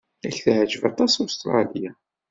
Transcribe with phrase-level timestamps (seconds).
[0.27, 1.91] Ad k-teɛjeb aṭas Ustṛalya.